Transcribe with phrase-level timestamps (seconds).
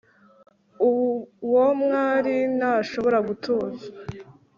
[1.51, 3.85] Uwo mwari ntashobora gutuza